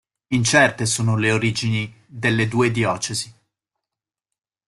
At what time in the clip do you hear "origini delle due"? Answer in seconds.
1.31-2.71